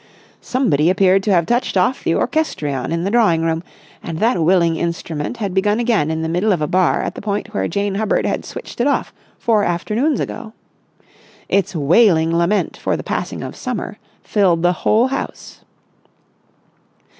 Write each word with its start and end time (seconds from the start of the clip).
Somebody 0.41 0.89
appeared 0.89 1.21
to 1.21 1.31
have 1.31 1.45
touched 1.45 1.77
off 1.77 2.03
the 2.03 2.15
orchestrion 2.15 2.91
in 2.91 3.03
the 3.03 3.11
drawing 3.11 3.43
room, 3.43 3.61
and 4.01 4.17
that 4.17 4.43
willing 4.43 4.75
instrument 4.77 5.37
had 5.37 5.53
begun 5.53 5.79
again 5.79 6.09
in 6.09 6.23
the 6.23 6.27
middle 6.27 6.51
of 6.51 6.59
a 6.59 6.65
bar 6.65 7.03
at 7.03 7.13
the 7.13 7.21
point 7.21 7.53
where 7.53 7.67
Jane 7.67 7.93
Hubbard 7.93 8.25
had 8.25 8.43
switched 8.43 8.81
it 8.81 8.87
off 8.87 9.13
four 9.37 9.63
afternoons 9.63 10.19
ago. 10.19 10.53
Its 11.49 11.75
wailing 11.75 12.35
lament 12.35 12.77
for 12.77 12.97
the 12.97 13.03
passing 13.03 13.43
of 13.43 13.55
Summer 13.55 13.99
filled 14.23 14.63
the 14.63 14.73
whole 14.73 15.05
house. 15.09 15.59